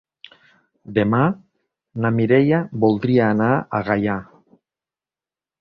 [0.97, 1.19] Demà
[2.05, 4.17] na Mireia voldria anar a Gaià.